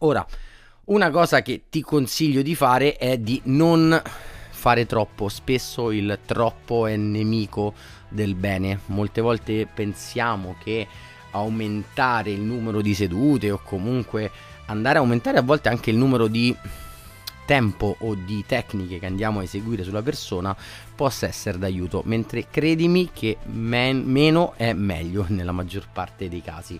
Ora, 0.00 0.26
una 0.86 1.10
cosa 1.10 1.42
che 1.42 1.64
ti 1.70 1.80
consiglio 1.80 2.42
di 2.42 2.54
fare 2.54 2.96
è 2.96 3.16
di 3.18 3.40
non 3.44 4.00
fare 4.50 4.84
troppo, 4.84 5.28
spesso 5.28 5.90
il 5.90 6.18
troppo 6.26 6.86
è 6.86 6.96
nemico 6.96 7.72
del 8.08 8.34
bene. 8.34 8.80
Molte 8.86 9.20
volte 9.20 9.66
pensiamo 9.72 10.56
che 10.62 10.86
aumentare 11.30 12.30
il 12.30 12.40
numero 12.40 12.80
di 12.80 12.94
sedute 12.94 13.50
o 13.50 13.60
comunque 13.62 14.30
andare 14.66 14.98
a 14.98 15.00
aumentare 15.00 15.38
a 15.38 15.42
volte 15.42 15.68
anche 15.68 15.90
il 15.90 15.96
numero 15.96 16.26
di 16.26 16.54
tempo 17.46 17.96
o 18.00 18.14
di 18.14 18.44
tecniche 18.46 18.98
che 18.98 19.06
andiamo 19.06 19.38
a 19.38 19.44
eseguire 19.44 19.84
sulla 19.84 20.02
persona 20.02 20.54
possa 20.94 21.26
essere 21.26 21.58
d'aiuto, 21.58 22.02
mentre 22.04 22.48
credimi 22.50 23.10
che 23.12 23.38
men- 23.44 24.02
meno 24.02 24.54
è 24.56 24.72
meglio 24.72 25.24
nella 25.30 25.52
maggior 25.52 25.86
parte 25.90 26.28
dei 26.28 26.42
casi. 26.42 26.78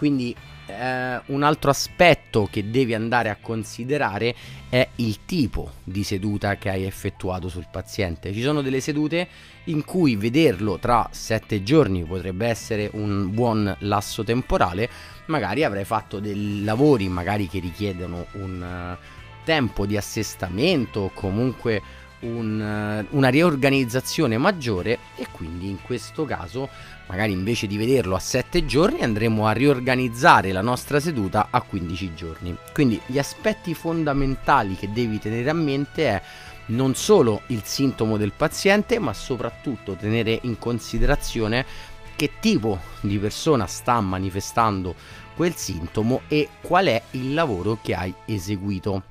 Quindi 0.00 0.34
eh, 0.64 1.20
un 1.26 1.42
altro 1.42 1.68
aspetto 1.68 2.48
che 2.50 2.70
devi 2.70 2.94
andare 2.94 3.28
a 3.28 3.36
considerare 3.38 4.34
è 4.70 4.88
il 4.96 5.26
tipo 5.26 5.72
di 5.84 6.04
seduta 6.04 6.56
che 6.56 6.70
hai 6.70 6.84
effettuato 6.84 7.50
sul 7.50 7.66
paziente. 7.70 8.32
Ci 8.32 8.40
sono 8.40 8.62
delle 8.62 8.80
sedute 8.80 9.28
in 9.64 9.84
cui 9.84 10.16
vederlo 10.16 10.78
tra 10.78 11.06
7 11.12 11.62
giorni 11.62 12.02
potrebbe 12.04 12.46
essere 12.46 12.88
un 12.94 13.28
buon 13.34 13.76
lasso 13.80 14.24
temporale, 14.24 14.88
magari 15.26 15.64
avrai 15.64 15.84
fatto 15.84 16.18
dei 16.18 16.64
lavori 16.64 17.06
magari 17.10 17.46
che 17.46 17.58
richiedono 17.58 18.24
un 18.36 18.96
uh, 18.96 19.44
tempo 19.44 19.84
di 19.84 19.98
assestamento 19.98 21.00
o 21.00 21.10
comunque 21.12 21.82
un, 22.20 23.06
uh, 23.10 23.16
una 23.16 23.28
riorganizzazione 23.28 24.38
maggiore 24.38 24.98
e 25.16 25.26
quindi 25.30 25.68
in 25.68 25.80
questo 25.82 26.24
caso 26.24 26.68
magari 27.06 27.32
invece 27.32 27.66
di 27.66 27.76
vederlo 27.76 28.14
a 28.14 28.20
7 28.20 28.64
giorni 28.66 29.02
andremo 29.02 29.46
a 29.46 29.52
riorganizzare 29.52 30.52
la 30.52 30.60
nostra 30.60 31.00
seduta 31.00 31.48
a 31.50 31.60
15 31.60 32.14
giorni. 32.14 32.56
Quindi 32.72 33.00
gli 33.06 33.18
aspetti 33.18 33.74
fondamentali 33.74 34.76
che 34.76 34.92
devi 34.92 35.18
tenere 35.18 35.50
a 35.50 35.54
mente 35.54 36.06
è 36.06 36.22
non 36.66 36.94
solo 36.94 37.42
il 37.48 37.62
sintomo 37.64 38.16
del 38.16 38.32
paziente, 38.36 38.98
ma 39.00 39.12
soprattutto 39.12 39.94
tenere 39.94 40.38
in 40.42 40.56
considerazione 40.58 41.66
che 42.14 42.32
tipo 42.38 42.78
di 43.00 43.18
persona 43.18 43.66
sta 43.66 44.00
manifestando 44.00 44.94
quel 45.34 45.54
sintomo 45.56 46.22
e 46.28 46.48
qual 46.60 46.86
è 46.86 47.02
il 47.12 47.34
lavoro 47.34 47.78
che 47.82 47.94
hai 47.94 48.14
eseguito. 48.26 49.02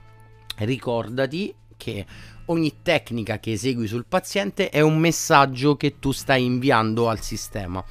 Ricordati 0.58 1.54
che 1.76 2.06
ogni 2.50 2.78
tecnica 2.82 3.40
che 3.40 3.54
esegui 3.54 3.88
sul 3.88 4.06
paziente 4.08 4.70
è 4.70 4.82
un 4.82 4.98
messaggio 4.98 5.76
che 5.76 6.00
tu 6.00 6.12
stai 6.12 6.44
inviando 6.44 7.10
al 7.10 7.22
sistema. 7.22 7.84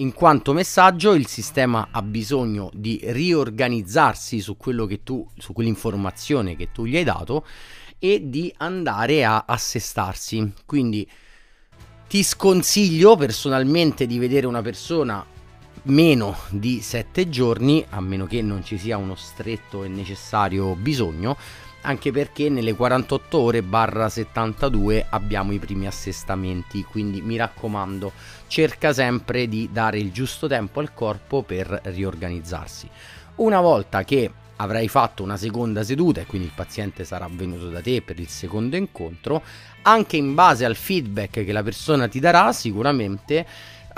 In 0.00 0.12
quanto 0.12 0.52
messaggio, 0.52 1.14
il 1.14 1.26
sistema 1.26 1.88
ha 1.90 2.02
bisogno 2.02 2.70
di 2.72 3.00
riorganizzarsi 3.02 4.40
su 4.40 4.56
tu, 5.02 5.28
su 5.36 5.52
quell'informazione 5.52 6.54
che 6.54 6.70
tu 6.70 6.84
gli 6.84 6.96
hai 6.96 7.04
dato 7.04 7.44
e 7.98 8.22
di 8.28 8.52
andare 8.58 9.24
a 9.24 9.44
assestarsi. 9.46 10.52
Quindi 10.64 11.08
ti 12.06 12.22
sconsiglio 12.22 13.16
personalmente 13.16 14.06
di 14.06 14.18
vedere 14.18 14.46
una 14.46 14.62
persona 14.62 15.26
meno 15.84 16.36
di 16.50 16.80
7 16.80 17.28
giorni, 17.28 17.84
a 17.88 18.00
meno 18.00 18.26
che 18.26 18.40
non 18.40 18.64
ci 18.64 18.78
sia 18.78 18.96
uno 18.96 19.16
stretto 19.16 19.82
e 19.82 19.88
necessario 19.88 20.74
bisogno, 20.76 21.36
anche 21.88 22.12
perché 22.12 22.50
nelle 22.50 22.74
48 22.74 23.38
ore 23.38 23.62
barra 23.62 24.10
72 24.10 25.06
abbiamo 25.08 25.52
i 25.52 25.58
primi 25.58 25.86
assestamenti, 25.86 26.84
quindi 26.84 27.22
mi 27.22 27.36
raccomando, 27.36 28.12
cerca 28.46 28.92
sempre 28.92 29.48
di 29.48 29.70
dare 29.72 29.98
il 29.98 30.12
giusto 30.12 30.46
tempo 30.46 30.80
al 30.80 30.92
corpo 30.92 31.42
per 31.42 31.80
riorganizzarsi. 31.84 32.86
Una 33.36 33.62
volta 33.62 34.04
che 34.04 34.30
avrai 34.56 34.86
fatto 34.88 35.22
una 35.22 35.38
seconda 35.38 35.82
seduta 35.82 36.20
e 36.20 36.26
quindi 36.26 36.48
il 36.48 36.52
paziente 36.54 37.04
sarà 37.04 37.26
venuto 37.30 37.70
da 37.70 37.80
te 37.80 38.02
per 38.02 38.20
il 38.20 38.28
secondo 38.28 38.76
incontro, 38.76 39.42
anche 39.82 40.18
in 40.18 40.34
base 40.34 40.66
al 40.66 40.76
feedback 40.76 41.42
che 41.42 41.52
la 41.52 41.62
persona 41.62 42.06
ti 42.06 42.20
darà, 42.20 42.52
sicuramente 42.52 43.46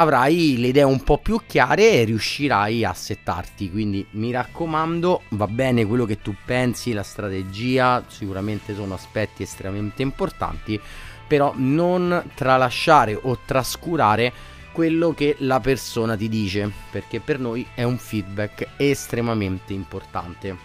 avrai 0.01 0.57
le 0.57 0.69
idee 0.69 0.83
un 0.83 1.03
po' 1.03 1.19
più 1.19 1.43
chiare 1.47 1.93
e 1.93 2.05
riuscirai 2.05 2.85
a 2.85 2.95
settarti. 2.95 3.71
Quindi 3.71 4.07
mi 4.13 4.33
raccomando, 4.33 5.23
va 5.31 5.47
bene 5.47 5.85
quello 5.85 6.07
che 6.07 6.23
tu 6.23 6.35
pensi, 6.45 6.93
la 6.93 7.03
strategia, 7.03 8.03
sicuramente 8.09 8.75
sono 8.75 8.95
aspetti 8.95 9.43
estremamente 9.43 10.01
importanti, 10.01 10.81
però 11.29 11.53
non 11.55 12.31
tralasciare 12.35 13.19
o 13.21 13.39
trascurare 13.45 14.33
quello 14.73 15.13
che 15.13 15.37
la 15.41 15.61
persona 15.61 16.17
ti 16.17 16.31
dice, 16.31 16.71
perché 16.91 17.21
per 17.21 17.39
noi 17.39 17.67
è 17.75 17.83
un 17.83 17.99
feedback 17.99 18.69
estremamente 18.79 19.75
importante. 19.75 20.57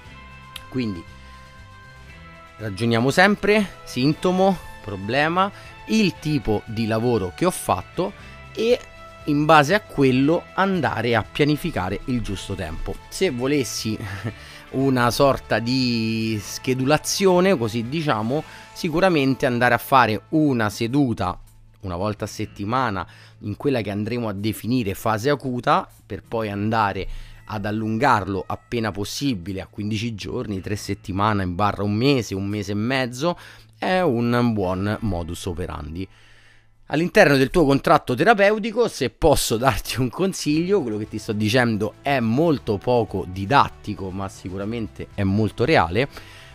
Quindi 0.70 1.04
ragioniamo 2.58 3.10
sempre 3.10 3.80
sintomo, 3.84 4.58
problema, 4.82 5.51
il 5.88 6.13
tipo 6.20 6.62
di 6.65 6.88
lavoro 6.88 7.34
che 7.36 7.46
ho 7.46 7.51
fatto 7.51 8.13
e 8.54 8.80
in 9.25 9.46
base 9.46 9.74
a 9.74 9.82
quello 9.82 10.44
andare 10.53 11.15
a 11.15 11.24
pianificare 11.24 12.01
il 12.05 12.22
giusto 12.22 12.53
tempo. 12.53 12.96
Se 13.10 13.29
volessi 13.29 13.98
una 14.72 15.10
sorta 15.12 15.60
di 15.60 16.39
schedulazione, 16.41 17.58
così 17.58 17.88
diciamo, 17.88 18.44
sicuramente 18.74 19.46
andare 19.46 19.74
a 19.74 19.79
fare 19.79 20.24
una 20.29 20.70
seduta 20.70 21.39
una 21.82 21.96
volta 21.96 22.25
a 22.25 22.27
settimana 22.27 23.08
in 23.41 23.55
quella 23.55 23.82
che 23.82 23.91
andremo 23.91 24.27
a 24.27 24.34
definire 24.34 24.96
fase 24.96 25.29
acuta 25.29 25.88
per 26.05 26.24
poi 26.27 26.50
andare 26.50 27.08
ad 27.46 27.65
allungarlo 27.65 28.44
appena 28.46 28.91
possibile 28.91 29.62
a 29.62 29.67
15 29.67 30.15
giorni, 30.15 30.62
3 30.62 30.75
settimane 30.75 31.44
in 31.44 31.53
barra 31.53 31.84
un 31.84 31.94
mese, 31.94 32.34
un 32.34 32.48
mese 32.48 32.72
e 32.72 32.75
mezzo 32.75 33.38
è 33.77 34.01
un 34.01 34.51
buon 34.53 34.98
modus 35.01 35.46
operandi. 35.46 36.08
All'interno 36.89 37.36
del 37.36 37.50
tuo 37.50 37.65
contratto 37.65 38.13
terapeutico, 38.13 38.88
se 38.88 39.10
posso 39.10 39.58
darti 39.58 40.00
un 40.00 40.10
consiglio, 40.10 40.84
quello 40.84 41.00
che 41.00 41.08
ti 41.08 41.18
sto 41.18 41.32
dicendo 41.32 41.96
è 42.04 42.20
molto 42.20 42.77
poco 42.77 43.25
didattico, 43.27 44.12
ma 44.12 44.30
sicuramente 44.30 45.08
è 45.15 45.24
molto 45.24 45.65
reale. 45.65 46.08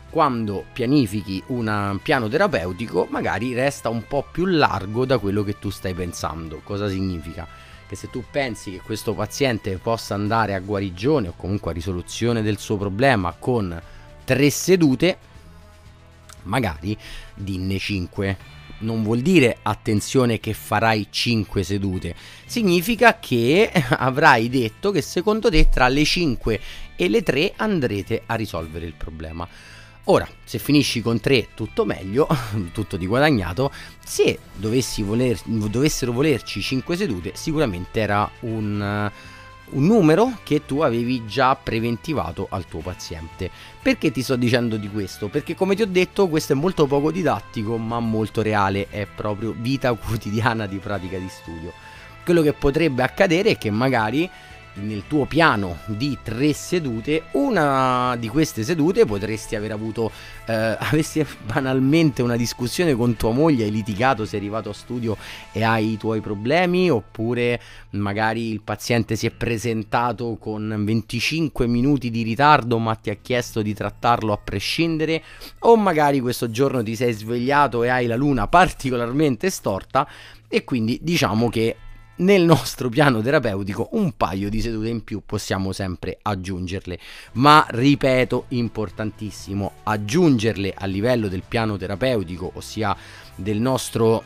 Quando 0.08 0.66
pianifichi 0.72 1.42
un 1.48 1.98
piano 2.00 2.28
terapeutico, 2.28 3.08
magari 3.10 3.54
resta 3.54 3.88
un 3.88 4.04
po' 4.06 4.24
più 4.30 4.46
largo 4.46 5.04
da 5.04 5.18
quello 5.18 5.42
che 5.42 5.58
tu 5.58 5.68
stai 5.68 5.94
pensando. 5.94 6.60
Cosa 6.62 6.88
significa? 6.88 7.44
Che 7.88 7.96
se 7.96 8.08
tu 8.08 8.22
pensi 8.30 8.70
che 8.70 8.82
questo 8.82 9.14
paziente 9.14 9.78
possa 9.78 10.14
andare 10.14 10.54
a 10.54 10.60
guarigione 10.60 11.26
o 11.26 11.34
comunque 11.36 11.72
a 11.72 11.74
risoluzione 11.74 12.40
del 12.40 12.58
suo 12.58 12.76
problema 12.76 13.34
con 13.36 13.82
tre 14.22 14.48
sedute, 14.48 15.18
magari 16.44 16.96
dinne 17.34 17.78
5 17.78 18.58
non 18.80 19.02
vuol 19.02 19.20
dire 19.20 19.58
attenzione 19.62 20.40
che 20.40 20.52
farai 20.52 21.08
5 21.10 21.62
sedute, 21.62 22.14
significa 22.44 23.18
che 23.18 23.70
avrai 23.98 24.48
detto 24.48 24.90
che 24.90 25.02
secondo 25.02 25.50
te 25.50 25.68
tra 25.68 25.88
le 25.88 26.04
5 26.04 26.60
e 26.96 27.08
le 27.08 27.22
3 27.22 27.54
andrete 27.56 28.22
a 28.26 28.34
risolvere 28.34 28.86
il 28.86 28.94
problema. 28.94 29.46
Ora, 30.04 30.26
se 30.44 30.58
finisci 30.58 31.02
con 31.02 31.20
3 31.20 31.48
tutto 31.54 31.84
meglio, 31.84 32.26
tutto 32.72 32.96
di 32.96 33.06
guadagnato, 33.06 33.70
se 34.04 34.38
voler, 35.02 35.38
dovessero 35.44 36.12
volerci 36.12 36.60
5 36.60 36.96
sedute 36.96 37.32
sicuramente 37.34 38.00
era 38.00 38.30
un 38.40 39.10
un 39.70 39.86
numero 39.86 40.38
che 40.42 40.64
tu 40.66 40.80
avevi 40.80 41.26
già 41.26 41.54
preventivato 41.56 42.46
al 42.50 42.66
tuo 42.66 42.80
paziente. 42.80 43.50
Perché 43.82 44.10
ti 44.10 44.22
sto 44.22 44.36
dicendo 44.36 44.76
di 44.76 44.88
questo? 44.88 45.28
Perché 45.28 45.54
come 45.54 45.74
ti 45.74 45.82
ho 45.82 45.86
detto 45.86 46.28
questo 46.28 46.52
è 46.52 46.56
molto 46.56 46.86
poco 46.86 47.10
didattico 47.10 47.76
ma 47.76 48.00
molto 48.00 48.42
reale, 48.42 48.88
è 48.88 49.06
proprio 49.06 49.54
vita 49.56 49.92
quotidiana 49.94 50.66
di 50.66 50.78
pratica 50.78 51.18
di 51.18 51.28
studio. 51.28 51.72
Quello 52.24 52.42
che 52.42 52.52
potrebbe 52.52 53.02
accadere 53.02 53.50
è 53.50 53.58
che 53.58 53.70
magari 53.70 54.28
nel 54.80 55.04
tuo 55.06 55.24
piano 55.26 55.78
di 55.86 56.18
tre 56.22 56.52
sedute, 56.52 57.24
una 57.32 58.16
di 58.18 58.28
queste 58.28 58.62
sedute 58.62 59.04
potresti 59.04 59.56
aver 59.56 59.72
avuto, 59.72 60.10
eh, 60.46 60.52
avessi 60.78 61.24
banalmente 61.44 62.22
una 62.22 62.36
discussione 62.36 62.94
con 62.94 63.16
tua 63.16 63.32
moglie, 63.32 63.64
hai 63.64 63.70
litigato, 63.70 64.24
sei 64.24 64.40
arrivato 64.40 64.70
a 64.70 64.74
studio 64.74 65.16
e 65.52 65.62
hai 65.62 65.92
i 65.92 65.96
tuoi 65.96 66.20
problemi, 66.20 66.90
oppure 66.90 67.60
magari 67.90 68.50
il 68.50 68.60
paziente 68.62 69.16
si 69.16 69.26
è 69.26 69.30
presentato 69.30 70.36
con 70.38 70.82
25 70.84 71.66
minuti 71.66 72.10
di 72.10 72.22
ritardo 72.22 72.78
ma 72.78 72.94
ti 72.94 73.10
ha 73.10 73.16
chiesto 73.20 73.62
di 73.62 73.74
trattarlo 73.74 74.32
a 74.32 74.38
prescindere, 74.38 75.22
o 75.60 75.76
magari 75.76 76.20
questo 76.20 76.50
giorno 76.50 76.82
ti 76.82 76.96
sei 76.96 77.12
svegliato 77.12 77.82
e 77.82 77.88
hai 77.88 78.06
la 78.06 78.16
luna 78.16 78.48
particolarmente 78.48 79.50
storta 79.50 80.08
e 80.48 80.64
quindi 80.64 80.98
diciamo 81.00 81.48
che 81.48 81.76
nel 82.20 82.42
nostro 82.42 82.88
piano 82.88 83.20
terapeutico 83.20 83.90
un 83.92 84.12
paio 84.16 84.48
di 84.48 84.60
sedute 84.60 84.88
in 84.88 85.04
più 85.04 85.22
possiamo 85.24 85.72
sempre 85.72 86.18
aggiungerle. 86.20 86.98
Ma 87.32 87.66
ripeto, 87.68 88.46
importantissimo, 88.48 89.72
aggiungerle 89.82 90.74
a 90.76 90.86
livello 90.86 91.28
del 91.28 91.42
piano 91.46 91.76
terapeutico, 91.76 92.52
ossia 92.54 92.96
del 93.34 93.58
nostro 93.58 94.24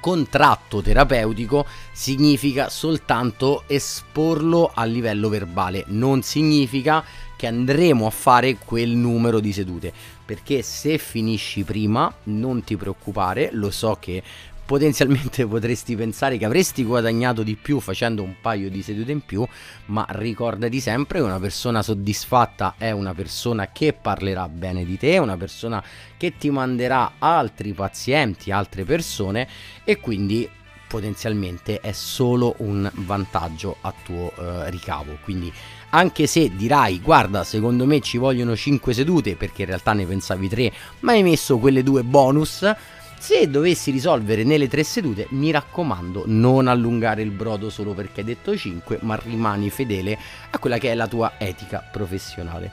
contratto 0.00 0.82
terapeutico 0.82 1.64
significa 1.92 2.68
soltanto 2.68 3.62
esporlo 3.68 4.72
a 4.74 4.84
livello 4.84 5.28
verbale, 5.28 5.84
non 5.88 6.22
significa 6.22 7.04
che 7.36 7.46
andremo 7.46 8.06
a 8.06 8.10
fare 8.10 8.56
quel 8.56 8.90
numero 8.90 9.38
di 9.38 9.52
sedute, 9.52 9.92
perché 10.24 10.62
se 10.62 10.98
finisci 10.98 11.62
prima 11.62 12.12
non 12.24 12.64
ti 12.64 12.76
preoccupare, 12.76 13.50
lo 13.52 13.70
so 13.70 13.96
che 14.00 14.22
potenzialmente 14.72 15.44
potresti 15.46 15.94
pensare 15.94 16.38
che 16.38 16.46
avresti 16.46 16.82
guadagnato 16.82 17.42
di 17.42 17.56
più 17.56 17.78
facendo 17.78 18.22
un 18.22 18.36
paio 18.40 18.70
di 18.70 18.80
sedute 18.80 19.12
in 19.12 19.20
più, 19.20 19.46
ma 19.86 20.06
ricordati 20.08 20.80
sempre 20.80 21.18
che 21.18 21.24
una 21.26 21.38
persona 21.38 21.82
soddisfatta 21.82 22.76
è 22.78 22.90
una 22.90 23.12
persona 23.12 23.70
che 23.70 23.92
parlerà 23.92 24.48
bene 24.48 24.86
di 24.86 24.96
te, 24.96 25.18
una 25.18 25.36
persona 25.36 25.84
che 26.16 26.38
ti 26.38 26.48
manderà 26.48 27.16
altri 27.18 27.74
pazienti, 27.74 28.50
altre 28.50 28.84
persone 28.84 29.46
e 29.84 30.00
quindi 30.00 30.48
potenzialmente 30.88 31.80
è 31.80 31.92
solo 31.92 32.54
un 32.58 32.90
vantaggio 32.94 33.76
a 33.82 33.92
tuo 34.02 34.32
eh, 34.38 34.70
ricavo. 34.70 35.18
Quindi 35.22 35.52
anche 35.90 36.26
se 36.26 36.50
dirai 36.56 36.98
guarda 37.00 37.44
secondo 37.44 37.84
me 37.84 38.00
ci 38.00 38.16
vogliono 38.16 38.56
5 38.56 38.94
sedute 38.94 39.36
perché 39.36 39.62
in 39.62 39.68
realtà 39.68 39.92
ne 39.92 40.06
pensavi 40.06 40.48
3 40.48 40.72
ma 41.00 41.12
hai 41.12 41.22
messo 41.22 41.58
quelle 41.58 41.82
due 41.82 42.02
bonus 42.02 42.64
se 43.22 43.48
dovessi 43.48 43.92
risolvere 43.92 44.42
nelle 44.42 44.66
tre 44.66 44.82
sedute, 44.82 45.28
mi 45.30 45.52
raccomando, 45.52 46.24
non 46.26 46.66
allungare 46.66 47.22
il 47.22 47.30
brodo 47.30 47.70
solo 47.70 47.94
perché 47.94 48.18
hai 48.18 48.26
detto 48.26 48.56
5, 48.56 48.98
ma 49.02 49.14
rimani 49.14 49.70
fedele 49.70 50.18
a 50.50 50.58
quella 50.58 50.76
che 50.76 50.90
è 50.90 50.94
la 50.96 51.06
tua 51.06 51.34
etica 51.38 51.88
professionale. 51.88 52.72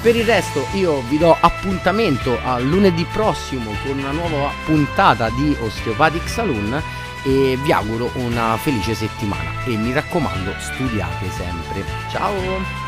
Per 0.00 0.14
il 0.14 0.24
resto 0.24 0.64
io 0.74 1.00
vi 1.08 1.18
do 1.18 1.36
appuntamento 1.38 2.38
a 2.44 2.60
lunedì 2.60 3.04
prossimo 3.12 3.72
con 3.84 3.98
una 3.98 4.12
nuova 4.12 4.52
puntata 4.64 5.28
di 5.30 5.56
Osteopathic 5.60 6.28
Saloon 6.28 6.80
e 7.24 7.58
vi 7.60 7.72
auguro 7.72 8.12
una 8.14 8.56
felice 8.58 8.94
settimana 8.94 9.64
e 9.64 9.76
mi 9.76 9.92
raccomando 9.92 10.54
studiate 10.58 11.28
sempre. 11.30 11.84
Ciao! 12.10 12.87